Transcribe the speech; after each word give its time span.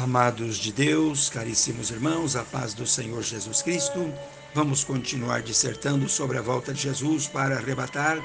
Amados 0.00 0.58
de 0.58 0.72
Deus, 0.72 1.28
caríssimos 1.28 1.90
irmãos, 1.90 2.36
a 2.36 2.44
paz 2.44 2.72
do 2.72 2.86
Senhor 2.86 3.20
Jesus 3.20 3.62
Cristo, 3.62 4.14
vamos 4.54 4.84
continuar 4.84 5.42
dissertando 5.42 6.08
sobre 6.08 6.38
a 6.38 6.40
volta 6.40 6.72
de 6.72 6.82
Jesus 6.82 7.26
para 7.26 7.56
arrebatar 7.56 8.16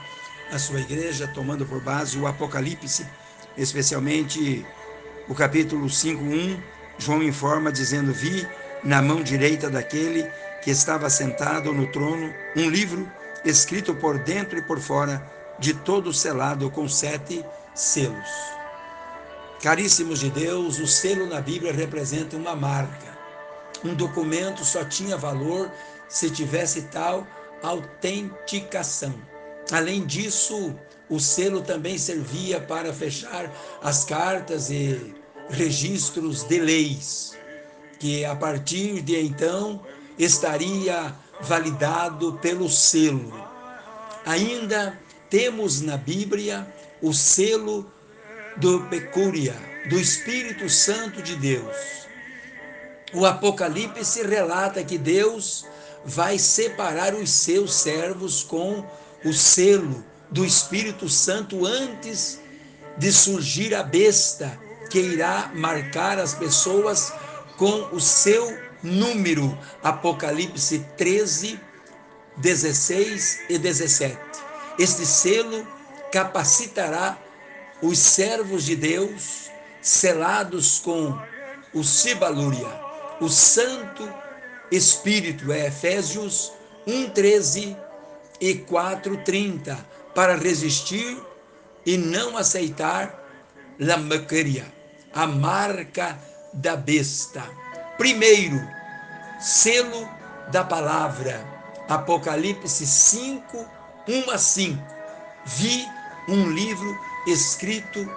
a 0.51 0.59
sua 0.59 0.81
igreja, 0.81 1.27
tomando 1.33 1.65
por 1.65 1.81
base 1.81 2.19
o 2.19 2.27
Apocalipse, 2.27 3.07
especialmente 3.57 4.63
o 5.27 5.33
capítulo 5.33 5.89
5:1. 5.89 6.61
João 6.99 7.23
informa 7.23 7.71
dizendo: 7.71 8.13
"Vi 8.13 8.47
na 8.83 9.01
mão 9.01 9.23
direita 9.23 9.67
daquele 9.67 10.29
que 10.63 10.69
estava 10.69 11.09
sentado 11.09 11.73
no 11.73 11.87
trono 11.87 12.31
um 12.55 12.69
livro 12.69 13.11
escrito 13.43 13.95
por 13.95 14.19
dentro 14.19 14.59
e 14.59 14.61
por 14.61 14.79
fora, 14.79 15.25
de 15.57 15.73
todo 15.73 16.13
selado 16.13 16.69
com 16.69 16.87
sete 16.87 17.43
selos." 17.73 18.62
Caríssimos 19.63 20.19
de 20.19 20.29
Deus, 20.29 20.77
o 20.77 20.85
selo 20.85 21.25
na 21.25 21.39
Bíblia 21.39 21.71
representa 21.71 22.35
uma 22.35 22.53
marca. 22.53 23.17
Um 23.81 23.95
documento 23.95 24.65
só 24.65 24.83
tinha 24.83 25.15
valor 25.15 25.71
se 26.09 26.29
tivesse 26.29 26.81
tal 26.89 27.25
autenticação. 27.61 29.15
Além 29.71 30.05
disso, 30.05 30.75
o 31.09 31.17
selo 31.17 31.61
também 31.61 31.97
servia 31.97 32.59
para 32.59 32.91
fechar 32.91 33.49
as 33.81 34.03
cartas 34.03 34.69
e 34.69 35.15
registros 35.49 36.43
de 36.43 36.59
leis, 36.59 37.31
que 37.99 38.25
a 38.25 38.35
partir 38.35 39.01
de 39.01 39.17
então 39.17 39.81
estaria 40.19 41.15
validado 41.39 42.33
pelo 42.41 42.67
selo. 42.67 43.33
Ainda 44.25 44.99
temos 45.29 45.79
na 45.79 45.95
Bíblia 45.95 46.67
o 47.01 47.13
selo 47.13 47.89
do 48.57 48.81
Pecúria, 48.81 49.55
do 49.89 49.99
Espírito 49.99 50.69
Santo 50.69 51.21
de 51.21 51.35
Deus. 51.35 52.07
O 53.13 53.25
Apocalipse 53.25 54.23
relata 54.23 54.83
que 54.83 54.97
Deus 54.97 55.65
vai 56.05 56.37
separar 56.37 57.13
os 57.13 57.29
seus 57.29 57.73
servos 57.73 58.43
com 58.43 58.85
o 59.23 59.33
selo 59.33 60.03
do 60.29 60.45
Espírito 60.45 61.07
Santo 61.07 61.65
antes 61.65 62.39
de 62.97 63.11
surgir 63.11 63.73
a 63.73 63.83
besta 63.83 64.59
que 64.89 64.99
irá 64.99 65.51
marcar 65.53 66.19
as 66.19 66.33
pessoas 66.33 67.13
com 67.57 67.89
o 67.91 67.99
seu 67.99 68.57
número. 68.81 69.57
Apocalipse 69.81 70.85
13, 70.97 71.59
16 72.37 73.39
e 73.49 73.57
17. 73.57 74.17
Este 74.77 75.05
selo 75.05 75.67
capacitará 76.11 77.17
os 77.83 77.99
servos 77.99 78.63
de 78.63 78.77
Deus, 78.77 79.51
selados 79.81 80.79
com 80.79 81.19
o 81.73 81.83
Sibalúria, 81.83 82.69
o 83.19 83.27
Santo 83.27 84.09
Espírito, 84.71 85.51
é 85.51 85.67
Efésios 85.67 86.53
1,13 86.87 87.77
e 88.39 88.55
4,30, 88.55 89.77
para 90.15 90.37
resistir 90.37 91.21
e 91.85 91.97
não 91.97 92.37
aceitar 92.37 93.21
la 93.77 93.97
maqueria, 93.97 94.65
a 95.13 95.27
marca 95.27 96.17
da 96.53 96.77
besta. 96.77 97.43
Primeiro, 97.97 98.65
selo 99.41 100.07
da 100.51 100.63
palavra, 100.63 101.45
Apocalipse 101.89 102.87
5, 102.87 103.69
1 104.07 104.31
a 104.31 104.37
5. 104.37 104.81
Vi 105.45 105.85
um 106.29 106.49
livro 106.49 107.12
escrito 107.25 108.09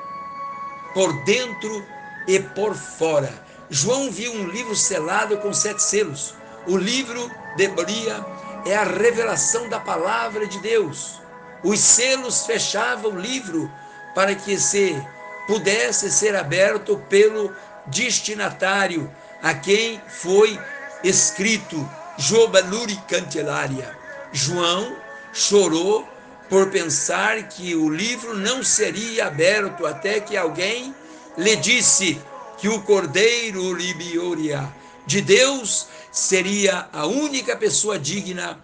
por 0.94 1.12
dentro 1.24 1.84
e 2.26 2.40
por 2.40 2.74
fora. 2.74 3.32
João 3.68 4.10
viu 4.10 4.32
um 4.32 4.48
livro 4.48 4.74
selado 4.74 5.38
com 5.38 5.52
sete 5.52 5.82
selos. 5.82 6.34
O 6.66 6.76
livro 6.76 7.30
de 7.56 7.68
Bria 7.68 8.24
é 8.64 8.74
a 8.74 8.84
revelação 8.84 9.68
da 9.68 9.78
palavra 9.78 10.46
de 10.46 10.58
Deus. 10.60 11.20
Os 11.62 11.80
selos 11.80 12.46
fechavam 12.46 13.12
o 13.12 13.20
livro 13.20 13.70
para 14.14 14.34
que 14.34 14.58
se 14.58 15.00
pudesse 15.46 16.10
ser 16.10 16.34
aberto 16.34 16.98
pelo 17.08 17.54
destinatário 17.86 19.10
a 19.42 19.54
quem 19.54 20.00
foi 20.08 20.58
escrito 21.04 21.88
Jobaluri 22.18 22.96
Cantelária. 23.08 23.96
João 24.32 24.96
chorou 25.32 26.08
por 26.48 26.70
pensar 26.70 27.48
que 27.48 27.74
o 27.74 27.88
livro 27.88 28.36
não 28.36 28.62
seria 28.62 29.26
aberto 29.26 29.86
até 29.86 30.20
que 30.20 30.36
alguém 30.36 30.94
lhe 31.36 31.56
disse 31.56 32.20
que 32.58 32.68
o 32.68 32.82
Cordeiro 32.82 33.72
Libioria 33.74 34.72
de 35.06 35.20
Deus 35.20 35.86
seria 36.10 36.88
a 36.92 37.06
única 37.06 37.56
pessoa 37.56 37.98
digna 37.98 38.58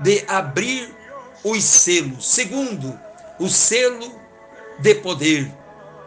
de 0.00 0.24
abrir 0.28 0.94
os 1.42 1.64
selos. 1.64 2.26
Segundo, 2.26 2.98
o 3.38 3.48
selo 3.48 4.20
de 4.78 4.94
poder. 4.96 5.52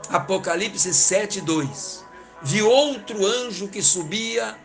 Apocalipse 0.10 0.94
7, 0.94 1.42
2. 1.42 2.06
Vi 2.44 2.62
outro 2.62 3.26
anjo 3.26 3.68
que 3.68 3.82
subia 3.82 4.56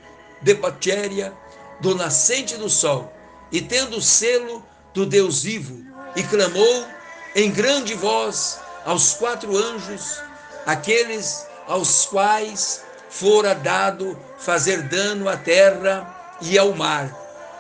de 0.42 0.54
Patéria, 0.54 1.32
do 1.80 1.94
nascente 1.94 2.56
do 2.56 2.68
sol, 2.68 3.12
e 3.50 3.60
tendo 3.60 3.96
o 3.96 4.02
selo 4.02 4.64
do 4.92 5.06
Deus 5.06 5.42
vivo, 5.42 5.89
e 6.16 6.22
clamou 6.24 6.86
em 7.34 7.50
grande 7.50 7.94
voz 7.94 8.58
aos 8.84 9.14
quatro 9.14 9.56
anjos, 9.56 10.20
aqueles 10.66 11.46
aos 11.66 12.06
quais 12.06 12.82
fora 13.08 13.54
dado 13.54 14.18
fazer 14.38 14.82
dano 14.82 15.28
à 15.28 15.36
terra 15.36 16.36
e 16.40 16.58
ao 16.58 16.72
mar. 16.74 17.16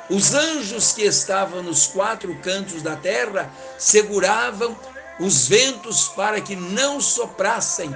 Os 0.08 0.34
anjos 0.34 0.92
que 0.92 1.02
estavam 1.02 1.62
nos 1.62 1.86
quatro 1.86 2.34
cantos 2.40 2.82
da 2.82 2.96
terra 2.96 3.48
seguravam 3.78 4.76
os 5.20 5.46
ventos 5.46 6.08
para 6.08 6.40
que 6.40 6.56
não 6.56 7.00
soprassem. 7.00 7.94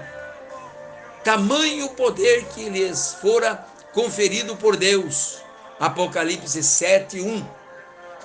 Tamanho 1.25 1.88
poder 1.91 2.44
que 2.47 2.69
lhes 2.69 3.16
fora 3.20 3.66
conferido 3.93 4.54
por 4.56 4.76
Deus. 4.76 5.38
Apocalipse 5.81 6.62
7, 6.62 7.20
1. 7.20 7.47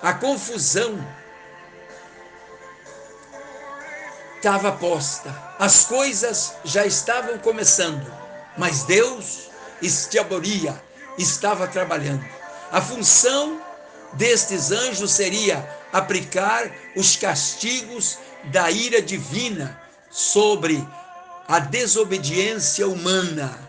A 0.03 0.13
confusão 0.13 0.99
estava 4.39 4.71
posta, 4.71 5.35
as 5.59 5.83
coisas 5.83 6.53
já 6.63 6.85
estavam 6.85 7.37
começando, 7.39 8.09
mas 8.57 8.83
Deus, 8.85 9.49
Estiaboria, 9.81 10.81
estava 11.17 11.67
trabalhando. 11.67 12.23
A 12.71 12.79
função 12.79 13.61
destes 14.13 14.71
anjos 14.71 15.11
seria 15.11 15.69
aplicar 15.91 16.71
os 16.95 17.17
castigos 17.17 18.17
da 18.45 18.71
ira 18.71 19.01
divina 19.01 19.77
sobre 20.09 20.87
a 21.45 21.59
desobediência 21.59 22.87
humana, 22.87 23.59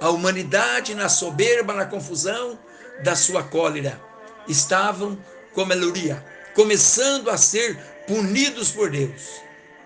a 0.00 0.10
humanidade 0.10 0.94
na 0.94 1.08
soberba, 1.08 1.74
na 1.74 1.86
confusão 1.86 2.56
da 3.02 3.16
sua 3.16 3.42
cólera. 3.42 4.00
Estavam, 4.46 5.18
como 5.54 5.72
Eluria, 5.72 6.24
começando 6.54 7.30
a 7.30 7.36
ser 7.36 7.76
punidos 8.06 8.70
por 8.70 8.90
Deus. 8.90 9.42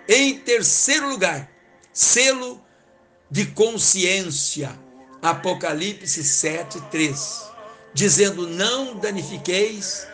Em 0.09 0.39
terceiro 0.39 1.11
lugar, 1.11 1.47
selo 1.93 2.59
de 3.31 3.45
consciência. 3.45 4.73
Apocalipse 5.21 6.25
7, 6.25 6.81
3. 6.91 7.43
Dizendo: 7.93 8.47
Não 8.47 8.97
danifiqueis 8.97 10.07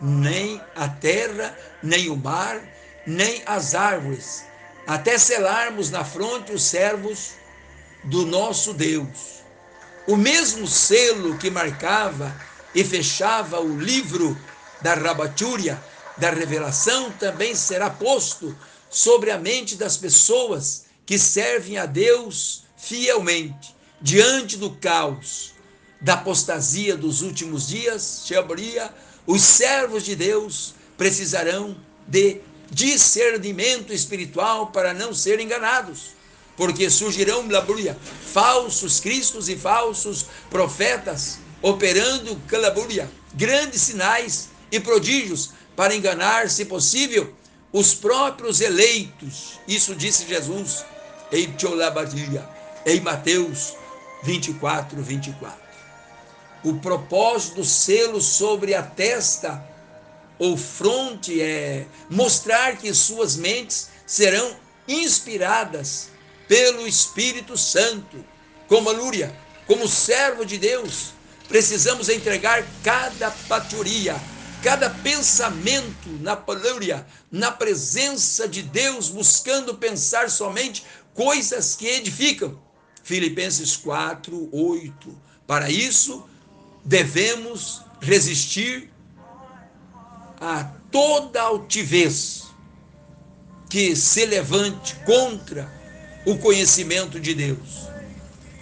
nem 0.00 0.62
a 0.74 0.88
terra, 0.88 1.54
nem 1.82 2.08
o 2.08 2.16
mar, 2.16 2.58
nem 3.06 3.42
as 3.44 3.74
árvores, 3.74 4.44
até 4.86 5.18
selarmos 5.18 5.90
na 5.90 6.04
fronte 6.04 6.52
os 6.52 6.62
servos 6.62 7.32
do 8.04 8.24
nosso 8.24 8.72
Deus. 8.72 9.42
O 10.06 10.16
mesmo 10.16 10.66
selo 10.66 11.36
que 11.36 11.50
marcava 11.50 12.34
e 12.74 12.82
fechava 12.82 13.60
o 13.60 13.78
livro 13.78 14.38
da 14.80 14.94
rabatúria, 14.94 15.82
da 16.16 16.30
revelação, 16.30 17.10
também 17.12 17.54
será 17.54 17.90
posto 17.90 18.56
sobre 18.94 19.32
a 19.32 19.38
mente 19.38 19.74
das 19.74 19.96
pessoas 19.96 20.84
que 21.04 21.18
servem 21.18 21.76
a 21.78 21.84
Deus 21.84 22.62
fielmente 22.76 23.74
diante 24.00 24.56
do 24.56 24.70
caos 24.70 25.52
da 26.00 26.14
apostasia 26.14 26.96
dos 26.96 27.20
últimos 27.20 27.66
dias, 27.66 28.22
Sheabria, 28.24 28.94
os 29.26 29.42
servos 29.42 30.04
de 30.04 30.14
Deus 30.14 30.76
precisarão 30.96 31.76
de 32.06 32.40
discernimento 32.70 33.92
espiritual 33.92 34.68
para 34.68 34.94
não 34.94 35.12
serem 35.12 35.46
enganados, 35.46 36.10
porque 36.56 36.88
surgirão, 36.88 37.48
Labruia, 37.48 37.98
falsos 38.32 39.00
cristos 39.00 39.48
e 39.48 39.56
falsos 39.56 40.26
profetas 40.48 41.38
operando, 41.60 42.36
Calabruia, 42.46 43.10
grandes 43.34 43.80
sinais 43.82 44.50
e 44.70 44.78
prodígios 44.78 45.50
para 45.74 45.96
enganar, 45.96 46.48
se 46.48 46.64
possível, 46.64 47.34
os 47.74 47.92
próprios 47.92 48.60
eleitos. 48.60 49.58
Isso 49.66 49.96
disse 49.96 50.28
Jesus 50.28 50.84
em 51.32 51.50
Tcholabadia, 51.56 52.48
em 52.86 53.00
Mateus 53.00 53.74
24, 54.22 55.02
24. 55.02 55.58
O 56.62 56.74
propósito 56.74 57.56
do 57.56 57.64
selo 57.64 58.20
sobre 58.20 58.74
a 58.74 58.82
testa 58.82 59.62
ou 60.38 60.56
fronte 60.56 61.42
é 61.42 61.84
mostrar 62.08 62.76
que 62.76 62.94
suas 62.94 63.36
mentes 63.36 63.88
serão 64.06 64.56
inspiradas 64.86 66.10
pelo 66.46 66.86
Espírito 66.86 67.58
Santo. 67.58 68.24
Como 68.68 68.92
Lúria, 68.92 69.36
como 69.66 69.88
servo 69.88 70.44
de 70.46 70.58
Deus, 70.58 71.12
precisamos 71.48 72.08
entregar 72.08 72.64
cada 72.84 73.32
paturia, 73.48 74.14
cada 74.64 74.88
pensamento 74.88 76.08
na 76.20 76.42
Lúria, 76.48 77.06
na 77.30 77.52
presença 77.52 78.48
de 78.48 78.62
Deus, 78.62 79.10
buscando 79.10 79.74
pensar 79.74 80.30
somente 80.30 80.82
coisas 81.12 81.76
que 81.76 81.86
edificam. 81.86 82.58
Filipenses 83.02 83.76
4, 83.76 84.48
8. 84.50 85.20
Para 85.46 85.68
isso, 85.68 86.26
devemos 86.82 87.82
resistir 88.00 88.90
a 90.40 90.64
toda 90.90 91.42
altivez 91.42 92.44
que 93.68 93.94
se 93.94 94.24
levante 94.24 94.96
contra 95.04 95.70
o 96.24 96.38
conhecimento 96.38 97.20
de 97.20 97.34
Deus 97.34 97.86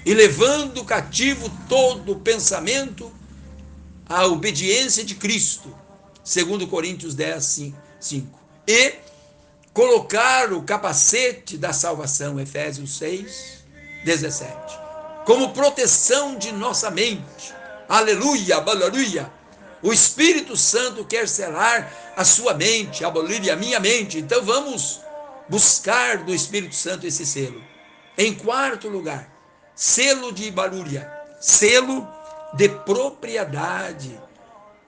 e 0.05 0.13
levando 0.13 0.85
cativo 0.85 1.49
todo 1.69 2.17
pensamento 2.17 3.13
à 4.09 4.27
obediência 4.27 5.05
de 5.05 5.15
Cristo, 5.15 5.82
segundo 6.25 6.67
Coríntios 6.67 7.15
10, 7.15 7.73
5. 8.01 8.41
E 8.67 8.95
colocar 9.73 10.53
o 10.53 10.63
capacete 10.63 11.57
da 11.57 11.73
salvação, 11.73 12.39
Efésios 12.39 12.97
6, 12.99 13.65
17, 14.05 14.55
como 15.25 15.53
proteção 15.53 16.37
de 16.37 16.53
nossa 16.53 16.91
mente. 16.91 17.55
Aleluia, 17.89 18.57
aleluia. 18.57 19.31
O 19.83 19.93
Espírito 19.93 20.57
Santo 20.57 21.05
quer 21.05 21.29
selar 21.29 22.13
a 22.17 22.25
sua 22.25 22.55
mente, 22.55 23.05
abolir 23.05 23.51
a 23.51 23.57
minha 23.57 23.81
mente. 23.81 24.19
Então 24.19 24.43
vamos 24.45 25.01
buscar 25.49 26.19
do 26.19 26.33
Espírito 26.33 26.75
Santo 26.75 27.07
esse 27.07 27.27
selo. 27.27 27.61
Em 28.17 28.33
quarto 28.33 28.89
lugar, 28.89 29.29
selo 29.75 30.33
de 30.33 30.51
balúria, 30.51 31.11
selo 31.41 32.07
de 32.55 32.69
propriedade. 32.69 34.21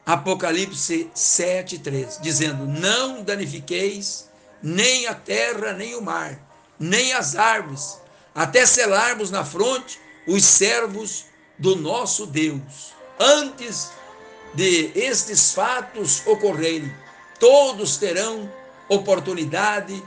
Apocalipse 0.07 1.11
7:3, 1.15 2.19
dizendo: 2.21 2.67
"Não 2.67 3.23
danifiqueis 3.23 4.29
nem 4.63 5.07
a 5.07 5.15
terra, 5.15 5.73
nem 5.73 5.95
o 5.95 6.03
mar, 6.03 6.39
nem 6.79 7.13
as 7.13 7.37
árvores, 7.37 7.99
até 8.35 8.67
selarmos 8.67 9.31
na 9.31 9.45
fronte 9.45 10.01
os 10.27 10.45
servos 10.45 11.27
do 11.59 11.77
nosso 11.77 12.27
Deus. 12.27 12.95
Antes 13.19 13.91
de 14.55 14.91
estes 14.95 15.53
fatos 15.53 16.27
ocorrerem, 16.27 16.93
todos 17.39 17.97
terão 17.97 18.51
oportunidade 18.89 20.03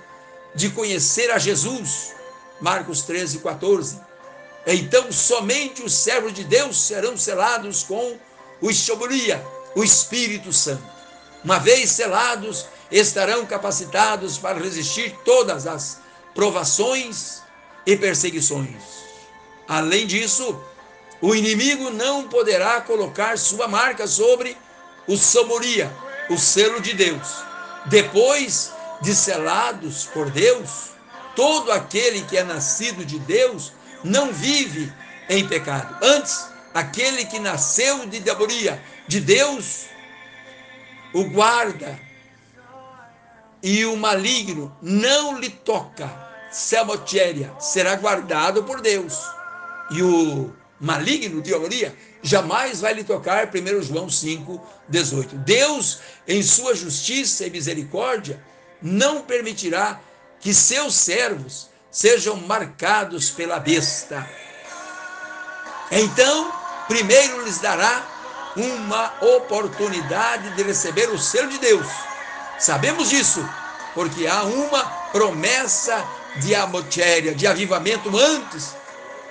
de 0.56 0.70
conhecer 0.72 1.32
a 1.32 1.38
Jesus. 1.38 2.16
Marcos 2.60 3.04
13, 3.04 3.40
14. 3.40 4.00
Então, 4.66 5.12
somente 5.12 5.84
os 5.84 5.94
servos 5.94 6.34
de 6.34 6.44
Deus 6.44 6.78
serão 6.78 7.16
selados 7.16 7.84
com 7.84 8.18
o 8.60 8.70
Ishoburia, 8.70 9.46
o 9.78 9.84
Espírito 9.84 10.52
Santo. 10.52 10.84
Uma 11.44 11.60
vez 11.60 11.92
selados, 11.92 12.66
estarão 12.90 13.46
capacitados 13.46 14.36
para 14.40 14.58
resistir 14.58 15.16
todas 15.24 15.68
as 15.68 16.00
provações 16.34 17.44
e 17.86 17.96
perseguições. 17.96 18.82
Além 19.68 20.08
disso, 20.08 20.60
o 21.22 21.36
inimigo 21.36 21.92
não 21.92 22.28
poderá 22.28 22.82
colocar 22.82 23.38
sua 23.38 23.68
marca 23.68 24.08
sobre 24.08 24.58
o 25.08 25.16
Samoria, 25.16 25.96
o 26.28 26.40
selo 26.40 26.82
de 26.82 26.96
Deus. 26.96 27.28
Depois 27.86 28.72
de 29.02 29.14
selados 29.14 30.06
por 30.06 30.32
Deus, 30.32 30.90
todo 31.36 31.72
aquele 31.72 32.24
que 32.24 32.36
é 32.36 32.44
nascido 32.44 33.06
de 33.06 33.20
Deus 33.20 33.72
não 34.04 34.34
vive 34.34 34.92
em 35.30 35.48
pecado. 35.48 36.04
Antes, 36.04 36.48
aquele 36.74 37.26
que 37.26 37.38
nasceu 37.38 38.08
de 38.08 38.20
Daboria, 38.20 38.82
de 39.08 39.22
Deus, 39.22 39.86
o 41.14 41.24
guarda 41.26 42.00
e 43.64 43.86
o 43.86 43.96
maligno 43.96 44.76
não 44.82 45.40
lhe 45.40 45.50
toca. 45.50 46.28
Selmotéria 46.52 47.54
será 47.60 47.96
guardado 47.96 48.64
por 48.64 48.82
Deus. 48.82 49.20
E 49.92 50.02
o 50.02 50.54
maligno, 50.80 51.42
teoria, 51.42 51.96
jamais 52.22 52.82
vai 52.82 52.94
lhe 52.94 53.04
tocar, 53.04 53.48
1 53.48 53.82
João 53.82 54.10
5, 54.10 54.62
18. 54.88 55.36
Deus, 55.38 56.00
em 56.28 56.42
sua 56.44 56.76
justiça 56.76 57.46
e 57.46 57.50
misericórdia, 57.50 58.42
não 58.82 59.22
permitirá 59.22 60.00
que 60.40 60.54
seus 60.54 60.96
servos 60.96 61.70
sejam 61.90 62.36
marcados 62.38 63.32
pela 63.32 63.60
besta. 63.60 64.28
Então, 65.92 66.52
primeiro 66.88 67.44
lhes 67.44 67.60
dará 67.60 68.17
uma 68.58 69.14
oportunidade 69.22 70.50
de 70.56 70.64
receber 70.64 71.10
o 71.10 71.20
selo 71.20 71.50
de 71.50 71.60
Deus. 71.60 71.88
Sabemos 72.58 73.10
disso, 73.10 73.48
porque 73.94 74.26
há 74.26 74.44
uma 74.44 74.84
promessa 75.12 76.04
de 76.38 76.56
amotéria, 76.56 77.36
de 77.36 77.46
avivamento 77.46 78.18
antes 78.18 78.76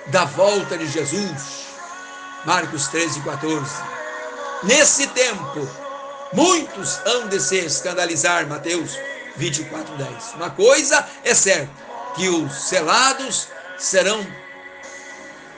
da 0.07 0.23
volta 0.23 0.77
de 0.77 0.87
Jesus. 0.87 1.67
Marcos 2.45 2.87
13, 2.87 3.19
14. 3.21 3.75
Nesse 4.63 5.07
tempo, 5.07 5.69
muitos 6.31 6.97
hão 7.05 7.27
de 7.27 7.39
se 7.39 7.57
escandalizar, 7.57 8.47
Mateus 8.47 8.97
24, 9.35 9.95
10. 9.95 10.33
Uma 10.35 10.49
coisa 10.51 11.05
é 11.25 11.35
certa, 11.35 11.69
que 12.15 12.29
os 12.29 12.69
selados 12.69 13.49
serão 13.77 14.25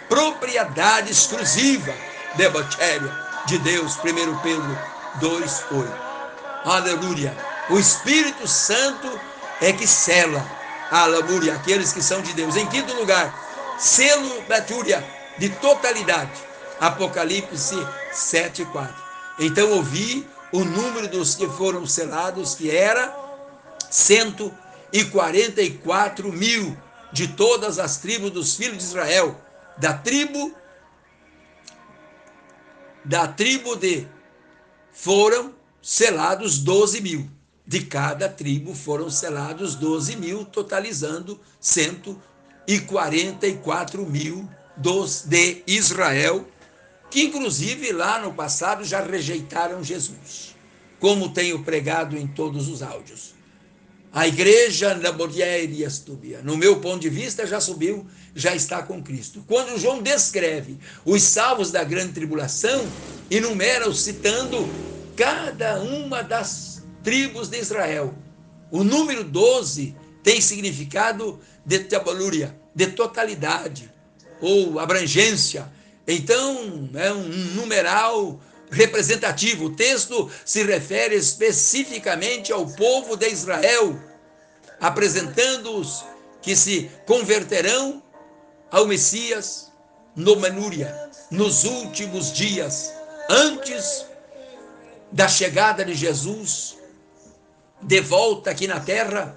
propriedade 0.09 1.11
exclusiva 1.11 1.93
de 2.35 2.49
Botéria 2.49 3.28
de 3.49 3.57
Deus, 3.57 3.97
1 3.97 4.01
Pedro 4.43 4.77
2, 5.19 5.63
8. 5.71 5.91
Aleluia. 6.65 7.35
O 7.71 7.79
Espírito 7.79 8.47
Santo 8.47 9.19
é 9.59 9.73
que 9.73 9.87
sela, 9.87 10.45
aleluia, 10.91 11.55
aqueles 11.55 11.91
que 11.91 12.03
são 12.03 12.21
de 12.21 12.31
Deus. 12.33 12.55
Em 12.55 12.67
quinto 12.67 12.93
lugar, 12.93 13.33
selo 13.79 14.43
da 14.47 14.61
Túria 14.61 15.03
de 15.39 15.49
totalidade. 15.49 16.29
Apocalipse 16.79 17.75
7, 18.11 18.65
4. 18.65 18.95
Então 19.39 19.71
ouvi 19.71 20.27
o 20.51 20.63
número 20.63 21.07
dos 21.07 21.33
que 21.33 21.47
foram 21.47 21.87
selados, 21.87 22.53
que 22.53 22.69
era 22.69 23.11
144 23.89 26.31
mil 26.31 26.77
de 27.11 27.29
todas 27.29 27.79
as 27.79 27.97
tribos 27.97 28.29
dos 28.29 28.55
filhos 28.55 28.77
de 28.77 28.83
Israel, 28.83 29.35
da 29.75 29.93
tribo 29.93 30.53
da 33.03 33.27
tribo 33.27 33.75
de 33.75 34.07
foram 34.91 35.53
selados 35.81 36.59
12 36.59 37.01
mil. 37.01 37.29
De 37.65 37.85
cada 37.85 38.27
tribo 38.27 38.73
foram 38.73 39.11
selados 39.11 39.75
12 39.75 40.15
mil, 40.15 40.43
totalizando 40.43 41.39
144 41.59 42.29
e 42.69 42.79
44 42.81 44.05
mil 44.05 44.47
dos 44.77 45.23
de 45.23 45.63
Israel, 45.65 46.47
que 47.09 47.23
inclusive 47.23 47.91
lá 47.91 48.21
no 48.21 48.31
passado 48.31 48.83
já 48.83 49.01
rejeitaram 49.01 49.83
Jesus, 49.83 50.55
como 50.99 51.33
tenho 51.33 51.63
pregado 51.63 52.15
em 52.15 52.27
todos 52.27 52.67
os 52.67 52.83
áudios. 52.83 53.33
A 54.11 54.27
igreja 54.27 54.95
na 54.95 55.13
e 55.69 55.85
Astúbia, 55.85 56.41
no 56.43 56.57
meu 56.57 56.79
ponto 56.79 56.99
de 56.99 57.09
vista, 57.09 57.45
já 57.45 57.61
subiu, 57.61 58.07
já 58.33 58.55
está 58.55 58.81
com 58.81 59.03
Cristo. 59.03 59.43
Quando 59.47 59.79
João 59.79 60.01
descreve 60.01 60.79
os 61.05 61.21
salvos 61.21 61.69
da 61.69 61.83
grande 61.83 62.13
tribulação, 62.13 62.87
enumera-os 63.29 64.01
citando 64.01 64.67
cada 65.15 65.79
uma 65.81 66.23
das 66.23 66.81
tribos 67.03 67.49
de 67.49 67.59
Israel. 67.59 68.15
O 68.71 68.83
número 68.83 69.23
12 69.23 69.95
tem 70.23 70.41
significado 70.41 71.39
de 71.63 71.79
tabalúria, 71.79 72.55
de 72.73 72.87
totalidade 72.87 73.91
ou 74.41 74.79
abrangência. 74.79 75.71
Então, 76.07 76.89
é 76.95 77.13
um 77.13 77.27
numeral 77.53 78.41
representativo. 78.71 79.65
O 79.65 79.75
texto 79.75 80.29
se 80.45 80.63
refere 80.63 81.15
especificamente 81.15 82.51
ao 82.51 82.65
povo 82.65 83.15
de 83.15 83.29
Israel, 83.29 83.99
apresentando-os 84.79 86.05
que 86.41 86.55
se 86.55 86.89
converterão 87.05 88.01
ao 88.71 88.85
Messias 88.85 89.71
no 90.15 90.35
Menúria, 90.37 91.09
nos 91.31 91.63
últimos 91.63 92.31
dias, 92.31 92.91
antes 93.29 94.05
da 95.11 95.27
chegada 95.27 95.83
de 95.83 95.93
Jesus 95.93 96.77
de 97.81 98.01
volta 98.01 98.51
aqui 98.51 98.67
na 98.67 98.79
terra 98.79 99.35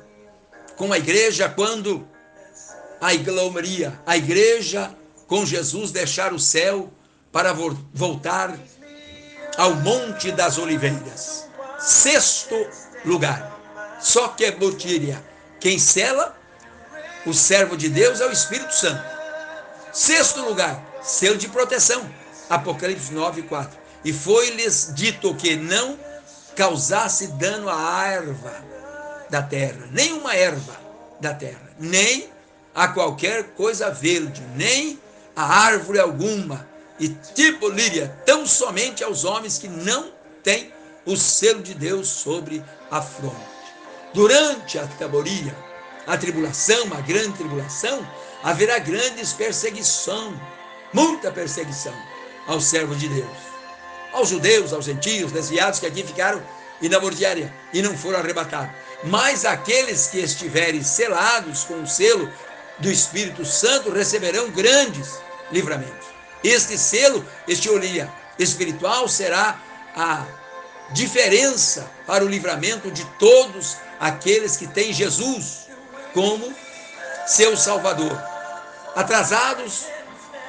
com 0.76 0.92
a 0.92 0.98
igreja, 0.98 1.48
quando 1.48 2.06
a 3.00 3.14
iglomeria, 3.14 4.00
a 4.06 4.16
igreja 4.16 4.94
com 5.26 5.46
Jesus 5.46 5.90
deixar 5.90 6.32
o 6.32 6.38
céu 6.38 6.90
para 7.30 7.52
voltar 7.52 8.58
ao 9.56 9.74
Monte 9.74 10.32
das 10.32 10.58
Oliveiras. 10.58 11.48
Sexto 11.78 12.66
lugar, 13.04 13.58
só 14.00 14.28
que 14.28 14.44
é 14.44 14.50
botíria. 14.52 15.22
Quem 15.60 15.78
cela 15.78 16.36
o 17.24 17.32
servo 17.32 17.76
de 17.76 17.88
Deus 17.88 18.20
é 18.20 18.26
o 18.26 18.32
Espírito 18.32 18.74
Santo. 18.74 19.02
Sexto 19.92 20.40
lugar, 20.40 20.82
selo 21.02 21.36
de 21.36 21.48
proteção. 21.48 22.04
Apocalipse 22.50 23.12
9, 23.12 23.42
4. 23.42 23.78
E 24.04 24.12
foi-lhes 24.12 24.92
dito 24.94 25.34
que 25.34 25.54
não 25.54 25.98
causasse 26.56 27.28
dano 27.28 27.68
à 27.68 28.06
erva 28.06 28.54
da 29.30 29.42
terra, 29.42 29.88
nem 29.90 30.12
uma 30.12 30.34
erva 30.34 30.78
da 31.20 31.32
terra, 31.32 31.70
nem 31.78 32.28
a 32.74 32.88
qualquer 32.88 33.54
coisa 33.54 33.90
verde, 33.90 34.42
nem 34.54 34.98
a 35.34 35.42
árvore 35.42 35.98
alguma, 35.98 36.68
e 37.02 37.08
tipo 37.08 37.68
líria, 37.68 38.16
tão 38.24 38.46
somente 38.46 39.02
aos 39.02 39.24
homens 39.24 39.58
que 39.58 39.66
não 39.66 40.12
têm 40.40 40.72
o 41.04 41.16
selo 41.16 41.60
de 41.60 41.74
Deus 41.74 42.06
sobre 42.06 42.62
a 42.92 43.02
fronte. 43.02 43.34
Durante 44.14 44.78
a 44.78 44.86
taboria, 44.86 45.52
a 46.06 46.16
tribulação, 46.16 46.84
a 46.96 47.00
grande 47.00 47.38
tribulação, 47.38 48.08
haverá 48.44 48.78
grandes 48.78 49.32
perseguição, 49.32 50.32
muita 50.92 51.32
perseguição 51.32 51.92
aos 52.46 52.66
servos 52.66 53.00
de 53.00 53.08
Deus, 53.08 53.36
aos 54.12 54.28
judeus, 54.28 54.72
aos 54.72 54.84
gentios, 54.84 55.32
desviados 55.32 55.80
que 55.80 55.86
aqui 55.86 56.04
ficaram 56.04 56.40
e 56.80 56.88
na 56.88 57.00
mordiária 57.00 57.52
e 57.74 57.82
não 57.82 57.98
foram 57.98 58.20
arrebatados. 58.20 58.76
Mas 59.02 59.44
aqueles 59.44 60.06
que 60.06 60.20
estiverem 60.20 60.84
selados 60.84 61.64
com 61.64 61.82
o 61.82 61.86
selo 61.86 62.30
do 62.78 62.92
Espírito 62.92 63.44
Santo 63.44 63.90
receberão 63.90 64.52
grandes 64.52 65.18
livramentos. 65.50 66.11
Este 66.42 66.76
selo, 66.76 67.24
este 67.46 67.68
olhia 67.70 68.12
espiritual 68.38 69.08
será 69.08 69.60
a 69.96 70.24
diferença 70.92 71.88
para 72.06 72.24
o 72.24 72.28
livramento 72.28 72.90
de 72.90 73.04
todos 73.18 73.76
aqueles 74.00 74.56
que 74.56 74.66
têm 74.66 74.92
Jesus 74.92 75.68
como 76.12 76.52
seu 77.26 77.56
Salvador. 77.56 78.20
Atrasados, 78.94 79.86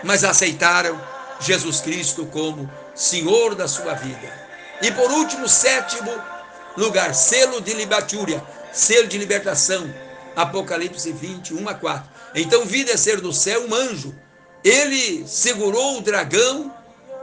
mas 0.03 0.23
aceitaram 0.23 0.99
Jesus 1.39 1.81
Cristo 1.81 2.25
como 2.25 2.69
Senhor 2.95 3.55
da 3.55 3.67
sua 3.67 3.93
vida. 3.93 4.43
E 4.81 4.91
por 4.91 5.11
último, 5.11 5.47
sétimo 5.47 6.11
lugar, 6.75 7.13
selo 7.13 7.61
de 7.61 7.73
libatúria, 7.73 8.43
selo 8.71 9.07
de 9.07 9.17
libertação. 9.17 9.93
Apocalipse 10.35 11.11
21 11.11 11.69
a 11.69 11.73
4. 11.75 12.09
Então 12.35 12.65
vi 12.65 12.83
descer 12.83 13.21
do 13.21 13.31
céu 13.31 13.67
um 13.67 13.73
anjo. 13.73 14.15
Ele 14.63 15.27
segurou 15.27 15.97
o 15.97 16.01
dragão, 16.01 16.73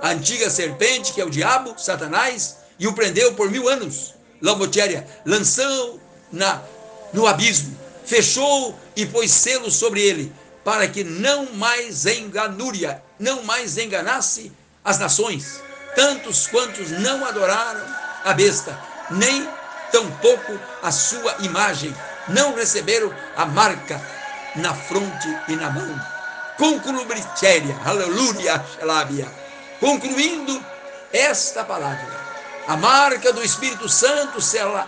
a 0.02 0.10
antiga 0.10 0.50
serpente, 0.50 1.12
que 1.12 1.20
é 1.20 1.24
o 1.24 1.30
diabo, 1.30 1.74
Satanás, 1.78 2.56
e 2.78 2.86
o 2.86 2.92
prendeu 2.92 3.34
por 3.34 3.50
mil 3.50 3.68
anos. 3.68 4.14
Lambotéria, 4.40 5.06
lançou 5.24 6.00
na, 6.32 6.62
no 7.12 7.26
abismo 7.26 7.80
fechou 8.10 8.76
e 8.96 9.06
pôs 9.06 9.30
selo 9.30 9.70
sobre 9.70 10.00
ele, 10.00 10.32
para 10.64 10.88
que 10.88 11.04
não 11.04 11.54
mais 11.54 12.06
enganúria, 12.06 13.00
não 13.20 13.44
mais 13.44 13.78
enganasse 13.78 14.50
as 14.84 14.98
nações, 14.98 15.62
tantos 15.94 16.48
quantos 16.48 16.90
não 16.90 17.24
adoraram 17.24 17.86
a 18.24 18.34
besta, 18.34 18.76
nem 19.12 19.48
tampouco 19.92 20.58
a 20.82 20.90
sua 20.90 21.36
imagem, 21.40 21.94
não 22.28 22.52
receberam 22.54 23.14
a 23.36 23.46
marca 23.46 24.00
na 24.56 24.74
fronte 24.74 25.28
e 25.46 25.54
na 25.54 25.70
mão. 25.70 26.19
Conclubritéria, 26.60 27.74
aleluia, 27.86 28.62
xelábia. 28.78 29.26
Concluindo 29.80 30.62
esta 31.10 31.64
palavra, 31.64 32.06
a 32.68 32.76
marca 32.76 33.32
do 33.32 33.42
Espírito 33.42 33.88
Santo 33.88 34.42
será 34.42 34.86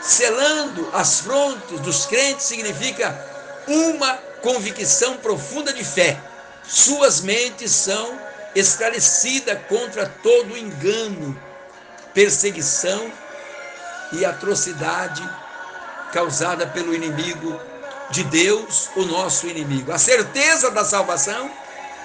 selando 0.00 0.88
as 0.94 1.20
frontes 1.20 1.80
dos 1.80 2.06
crentes 2.06 2.46
significa 2.46 3.14
uma 3.68 4.14
convicção 4.40 5.18
profunda 5.18 5.70
de 5.70 5.84
fé. 5.84 6.18
Suas 6.66 7.20
mentes 7.20 7.72
são 7.72 8.18
esclarecidas 8.54 9.58
contra 9.68 10.06
todo 10.22 10.56
engano, 10.56 11.38
perseguição 12.14 13.12
e 14.12 14.24
atrocidade 14.24 15.22
causada 16.10 16.66
pelo 16.66 16.94
inimigo 16.94 17.60
de 18.10 18.22
Deus, 18.24 18.88
o 18.96 19.04
nosso 19.04 19.46
inimigo. 19.46 19.92
A 19.92 19.98
certeza 19.98 20.70
da 20.70 20.84
salvação 20.84 21.50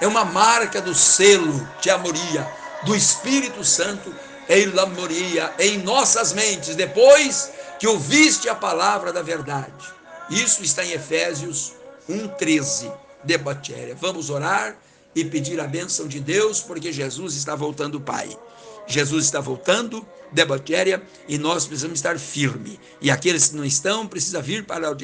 é 0.00 0.06
uma 0.06 0.24
marca 0.24 0.80
do 0.80 0.94
selo 0.94 1.68
de 1.80 1.90
amoria 1.90 2.46
do 2.84 2.94
Espírito 2.94 3.64
Santo 3.64 4.14
em 4.48 4.66
lamoria 4.66 5.52
em 5.58 5.78
nossas 5.78 6.32
mentes. 6.32 6.74
Depois 6.74 7.52
que 7.78 7.86
ouviste 7.86 8.48
a 8.48 8.54
palavra 8.54 9.12
da 9.12 9.22
verdade. 9.22 9.72
Isso 10.30 10.62
está 10.62 10.84
em 10.84 10.92
Efésios 10.92 11.72
1,13 12.08 12.92
de 13.22 13.38
Batéria. 13.38 13.96
Vamos 13.98 14.30
orar 14.30 14.76
e 15.14 15.24
pedir 15.24 15.60
a 15.60 15.66
bênção 15.66 16.08
de 16.08 16.18
Deus, 16.18 16.60
porque 16.60 16.92
Jesus 16.92 17.34
está 17.34 17.54
voltando, 17.54 18.00
Pai. 18.00 18.36
Jesus 18.86 19.24
está 19.24 19.40
voltando 19.40 20.06
de 20.32 20.44
Batéria 20.44 21.02
e 21.28 21.38
nós 21.38 21.66
precisamos 21.66 21.98
estar 21.98 22.18
firme. 22.18 22.80
E 23.00 23.10
aqueles 23.10 23.48
que 23.48 23.56
não 23.56 23.64
estão, 23.64 24.06
precisam 24.06 24.42
vir 24.42 24.64
para 24.64 24.96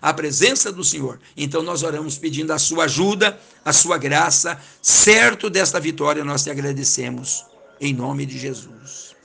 a 0.00 0.14
presença 0.14 0.70
do 0.70 0.84
Senhor. 0.84 1.18
Então 1.36 1.62
nós 1.62 1.82
oramos 1.82 2.18
pedindo 2.18 2.52
a 2.52 2.58
sua 2.58 2.84
ajuda, 2.84 3.38
a 3.64 3.72
sua 3.72 3.96
graça. 3.98 4.60
Certo 4.82 5.48
desta 5.48 5.80
vitória, 5.80 6.24
nós 6.24 6.44
te 6.44 6.50
agradecemos. 6.50 7.44
Em 7.80 7.92
nome 7.92 8.24
de 8.26 8.38
Jesus. 8.38 9.13